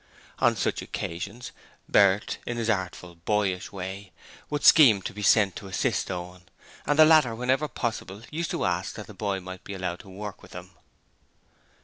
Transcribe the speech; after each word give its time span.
On 0.39 0.55
such 0.55 0.81
occasions, 0.81 1.51
Bert, 1.87 2.39
in 2.47 2.57
his 2.57 2.71
artful, 2.71 3.13
boyish 3.13 3.71
way, 3.71 4.11
would 4.49 4.63
scheme 4.65 4.99
to 5.03 5.13
be 5.13 5.21
sent 5.21 5.55
to 5.57 5.67
assist 5.67 6.09
Owen, 6.09 6.45
and 6.87 6.97
the 6.97 7.05
latter 7.05 7.35
whenever 7.35 7.67
possible 7.67 8.23
used 8.31 8.49
to 8.49 8.65
ask 8.65 8.95
that 8.95 9.05
the 9.05 9.13
boy 9.13 9.39
might 9.39 9.63
be 9.63 9.75
allowed 9.75 9.99
to 9.99 10.09
work 10.09 10.41
with 10.41 10.53
him. 10.53 10.71